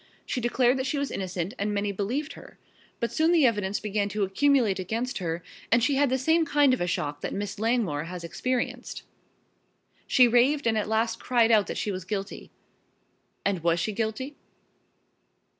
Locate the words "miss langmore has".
7.35-8.23